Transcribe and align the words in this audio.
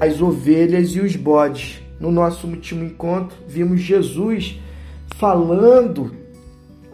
as 0.00 0.20
ovelhas 0.20 0.90
e 0.90 1.00
os 1.00 1.16
bodes. 1.16 1.80
No 1.98 2.10
nosso 2.10 2.46
último 2.46 2.84
encontro, 2.84 3.36
vimos 3.48 3.80
Jesus 3.80 4.58
falando 5.16 6.14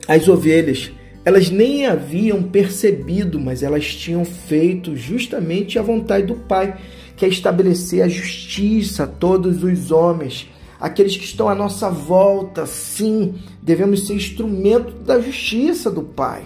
às 0.06 0.28
ovelhas. 0.28 0.92
Elas 1.24 1.50
nem 1.50 1.86
haviam 1.86 2.42
percebido, 2.42 3.38
mas 3.38 3.62
elas 3.62 3.94
tinham 3.94 4.24
feito 4.24 4.96
justamente 4.96 5.78
a 5.78 5.82
vontade 5.82 6.26
do 6.26 6.34
Pai, 6.34 6.76
que 7.16 7.24
é 7.24 7.28
estabelecer 7.28 8.02
a 8.02 8.08
justiça 8.08 9.04
a 9.04 9.06
todos 9.06 9.62
os 9.62 9.90
homens, 9.92 10.48
aqueles 10.80 11.16
que 11.16 11.24
estão 11.24 11.48
à 11.48 11.54
nossa 11.54 11.88
volta. 11.90 12.66
Sim, 12.66 13.34
devemos 13.62 14.06
ser 14.06 14.14
instrumento 14.14 14.92
da 15.04 15.20
justiça 15.20 15.90
do 15.90 16.02
Pai. 16.02 16.42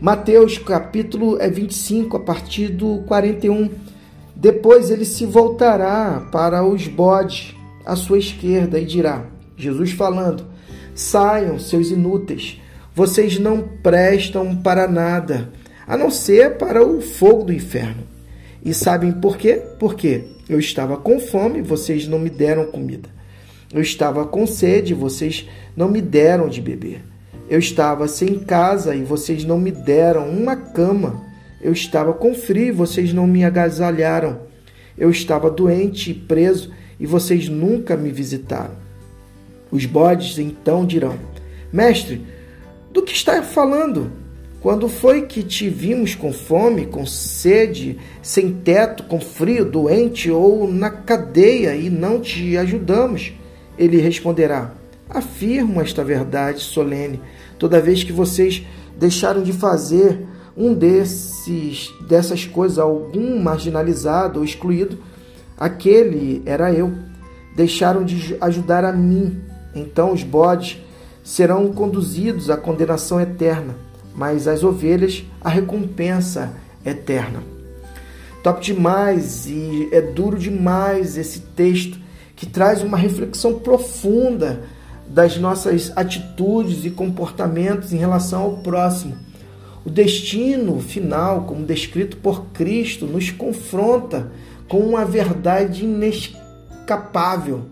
Mateus 0.00 0.58
capítulo 0.58 1.38
25, 1.38 2.16
é 2.16 2.20
a 2.20 2.22
partir 2.22 2.68
do 2.68 2.98
41. 3.06 3.93
Depois 4.36 4.90
ele 4.90 5.04
se 5.04 5.24
voltará 5.24 6.28
para 6.32 6.64
os 6.64 6.86
bodes 6.86 7.54
à 7.84 7.94
sua 7.94 8.18
esquerda 8.18 8.78
e 8.78 8.84
dirá: 8.84 9.26
Jesus 9.56 9.92
falando: 9.92 10.44
Saiam, 10.94 11.58
seus 11.58 11.90
inúteis, 11.90 12.60
vocês 12.94 13.38
não 13.38 13.62
prestam 13.82 14.56
para 14.56 14.88
nada, 14.88 15.50
a 15.86 15.96
não 15.96 16.10
ser 16.10 16.56
para 16.56 16.84
o 16.84 17.00
fogo 17.00 17.44
do 17.44 17.52
inferno. 17.52 18.02
E 18.64 18.72
sabem 18.72 19.12
por 19.12 19.36
quê? 19.36 19.62
Porque 19.78 20.24
eu 20.48 20.58
estava 20.58 20.96
com 20.96 21.18
fome, 21.18 21.60
vocês 21.60 22.08
não 22.08 22.18
me 22.18 22.30
deram 22.30 22.66
comida. 22.66 23.08
Eu 23.72 23.82
estava 23.82 24.24
com 24.24 24.46
sede, 24.46 24.94
vocês 24.94 25.48
não 25.76 25.88
me 25.88 26.00
deram 26.00 26.48
de 26.48 26.60
beber. 26.60 27.02
Eu 27.48 27.58
estava 27.58 28.08
sem 28.08 28.38
casa 28.38 28.94
e 28.94 29.02
vocês 29.02 29.44
não 29.44 29.58
me 29.58 29.70
deram 29.70 30.28
uma 30.28 30.56
cama. 30.56 31.33
Eu 31.60 31.72
estava 31.72 32.12
com 32.12 32.34
frio, 32.34 32.74
vocês 32.74 33.12
não 33.12 33.26
me 33.26 33.44
agasalharam. 33.44 34.40
Eu 34.96 35.10
estava 35.10 35.50
doente 35.50 36.10
e 36.10 36.14
preso 36.14 36.70
e 36.98 37.06
vocês 37.06 37.48
nunca 37.48 37.96
me 37.96 38.10
visitaram. 38.10 38.76
Os 39.70 39.86
bodes 39.86 40.38
então 40.38 40.86
dirão: 40.86 41.18
Mestre, 41.72 42.24
do 42.92 43.02
que 43.02 43.12
está 43.12 43.42
falando? 43.42 44.10
Quando 44.60 44.88
foi 44.88 45.26
que 45.26 45.42
te 45.42 45.68
vimos 45.68 46.14
com 46.14 46.32
fome, 46.32 46.86
com 46.86 47.04
sede, 47.04 47.98
sem 48.22 48.50
teto, 48.50 49.02
com 49.02 49.20
frio, 49.20 49.64
doente 49.64 50.30
ou 50.30 50.66
na 50.66 50.88
cadeia 50.88 51.76
e 51.76 51.90
não 51.90 52.18
te 52.18 52.56
ajudamos? 52.56 53.34
Ele 53.76 53.98
responderá: 53.98 54.72
Afirmo 55.10 55.80
esta 55.80 56.02
verdade 56.02 56.60
solene. 56.60 57.20
Toda 57.58 57.80
vez 57.80 58.02
que 58.04 58.12
vocês 58.12 58.64
deixaram 58.98 59.42
de 59.42 59.52
fazer 59.52 60.18
um 60.56 60.72
desses 60.72 61.92
dessas 62.06 62.46
coisas, 62.46 62.78
algum 62.78 63.40
marginalizado 63.40 64.38
ou 64.38 64.44
excluído, 64.44 64.98
aquele 65.58 66.42
era 66.46 66.72
eu. 66.72 66.92
Deixaram 67.56 68.04
de 68.04 68.36
ajudar 68.40 68.84
a 68.84 68.92
mim. 68.92 69.40
Então 69.74 70.12
os 70.12 70.22
bodes 70.22 70.78
serão 71.22 71.72
conduzidos 71.72 72.50
à 72.50 72.56
condenação 72.56 73.20
eterna, 73.20 73.74
mas 74.14 74.46
as 74.46 74.62
ovelhas 74.62 75.24
à 75.40 75.48
recompensa 75.48 76.52
eterna. 76.84 77.42
Top 78.42 78.60
demais 78.60 79.46
e 79.46 79.88
é 79.90 80.02
duro 80.02 80.38
demais 80.38 81.16
esse 81.16 81.40
texto 81.40 81.98
que 82.36 82.44
traz 82.44 82.82
uma 82.82 82.98
reflexão 82.98 83.58
profunda 83.58 84.64
das 85.06 85.38
nossas 85.38 85.92
atitudes 85.96 86.84
e 86.84 86.90
comportamentos 86.90 87.92
em 87.92 87.96
relação 87.96 88.42
ao 88.42 88.56
próximo. 88.58 89.16
O 89.84 89.90
destino 89.90 90.80
final, 90.80 91.42
como 91.42 91.66
descrito 91.66 92.16
por 92.16 92.46
Cristo, 92.46 93.04
nos 93.06 93.30
confronta 93.30 94.32
com 94.66 94.78
uma 94.78 95.04
verdade 95.04 95.84
inescapável, 95.84 97.66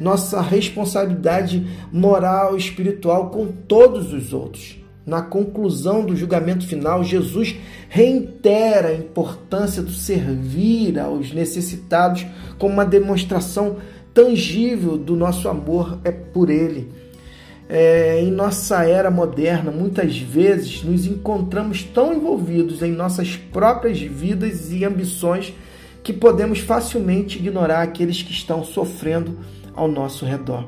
nossa 0.00 0.40
responsabilidade 0.40 1.66
moral 1.92 2.54
e 2.54 2.58
espiritual 2.58 3.28
com 3.30 3.48
todos 3.48 4.12
os 4.14 4.32
outros. 4.32 4.78
Na 5.04 5.22
conclusão 5.22 6.04
do 6.04 6.16
julgamento 6.16 6.66
final, 6.66 7.02
Jesus 7.04 7.56
reitera 7.88 8.88
a 8.88 8.94
importância 8.94 9.82
do 9.82 9.90
servir 9.90 10.98
aos 10.98 11.32
necessitados 11.32 12.26
como 12.58 12.74
uma 12.74 12.84
demonstração 12.84 13.76
tangível 14.14 14.96
do 14.96 15.16
nosso 15.16 15.48
amor 15.48 15.98
é 16.04 16.10
por 16.10 16.50
Ele. 16.50 16.88
É, 17.68 18.22
em 18.22 18.30
nossa 18.30 18.84
era 18.84 19.10
moderna, 19.10 19.70
muitas 19.70 20.18
vezes 20.18 20.82
nos 20.82 21.06
encontramos 21.06 21.82
tão 21.82 22.14
envolvidos 22.14 22.82
em 22.82 22.92
nossas 22.92 23.36
próprias 23.36 24.00
vidas 24.00 24.72
e 24.72 24.86
ambições 24.86 25.52
que 26.02 26.12
podemos 26.12 26.60
facilmente 26.60 27.38
ignorar 27.38 27.82
aqueles 27.82 28.22
que 28.22 28.32
estão 28.32 28.64
sofrendo 28.64 29.38
ao 29.74 29.86
nosso 29.86 30.24
redor. 30.24 30.66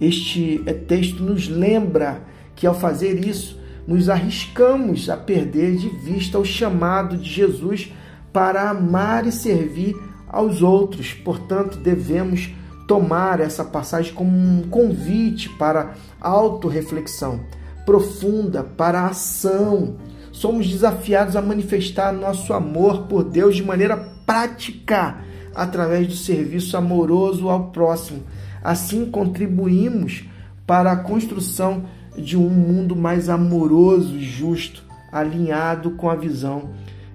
Este 0.00 0.58
texto 0.88 1.22
nos 1.22 1.46
lembra 1.46 2.22
que 2.56 2.66
ao 2.66 2.74
fazer 2.74 3.24
isso, 3.24 3.60
nos 3.86 4.08
arriscamos 4.08 5.08
a 5.08 5.16
perder 5.16 5.76
de 5.76 5.88
vista 5.88 6.38
o 6.38 6.44
chamado 6.44 7.16
de 7.16 7.30
Jesus 7.30 7.92
para 8.32 8.68
amar 8.68 9.26
e 9.26 9.32
servir 9.32 9.96
aos 10.26 10.62
outros. 10.62 11.12
Portanto, 11.12 11.78
devemos 11.78 12.50
tomar 12.92 13.40
essa 13.40 13.64
passagem 13.64 14.12
como 14.12 14.30
um 14.30 14.68
convite 14.68 15.48
para 15.48 15.94
autorreflexão 16.20 17.40
profunda, 17.86 18.62
para 18.62 19.06
ação. 19.06 19.96
Somos 20.30 20.68
desafiados 20.68 21.34
a 21.34 21.40
manifestar 21.40 22.12
nosso 22.12 22.52
amor 22.52 23.06
por 23.06 23.24
Deus 23.24 23.56
de 23.56 23.62
maneira 23.62 23.96
prática, 24.26 25.16
através 25.54 26.06
do 26.06 26.14
serviço 26.14 26.76
amoroso 26.76 27.48
ao 27.48 27.70
próximo. 27.70 28.24
Assim 28.62 29.06
contribuímos 29.06 30.24
para 30.66 30.92
a 30.92 30.96
construção 30.96 31.86
de 32.14 32.36
um 32.36 32.50
mundo 32.50 32.94
mais 32.94 33.30
amoroso 33.30 34.18
e 34.18 34.22
justo, 34.22 34.84
alinhado 35.10 35.92
com 35.92 36.10
a 36.10 36.14
visão 36.14 36.68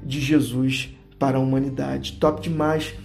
de 0.04 0.20
Jesus 0.20 0.90
para 1.20 1.38
a 1.38 1.42
humanidade. 1.42 2.14
Top 2.14 2.42
demais 2.42 2.96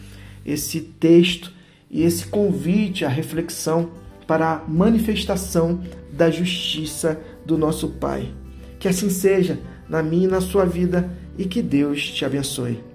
esse 0.43 0.81
texto 0.81 1.53
e 1.93 2.03
esse 2.03 2.27
convite 2.27 3.05
à 3.05 3.09
reflexão 3.09 3.91
para 4.27 4.51
a 4.51 4.65
manifestação 4.67 5.81
da 6.11 6.31
justiça 6.31 7.21
do 7.45 7.59
nosso 7.59 7.89
Pai. 7.89 8.31
Que 8.79 8.89
assim 8.89 9.11
seja 9.11 9.61
na 9.89 10.03
minha 10.03 10.25
e 10.25 10.31
na 10.31 10.41
sua 10.41 10.65
vida 10.65 11.11
e 11.37 11.45
que 11.45 11.61
Deus 11.61 12.03
te 12.11 12.25
abençoe. 12.25 12.92